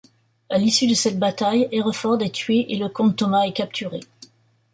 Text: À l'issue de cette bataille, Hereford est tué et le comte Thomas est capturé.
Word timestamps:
À 0.49 0.57
l'issue 0.57 0.87
de 0.87 0.95
cette 0.95 1.19
bataille, 1.19 1.67
Hereford 1.71 2.23
est 2.23 2.31
tué 2.33 2.65
et 2.73 2.75
le 2.75 2.89
comte 2.89 3.15
Thomas 3.17 3.43
est 3.43 3.53
capturé. 3.53 3.99